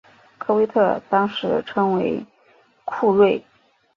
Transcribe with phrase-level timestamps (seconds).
[0.39, 2.25] 科威特当时称为
[2.85, 3.45] 库锐。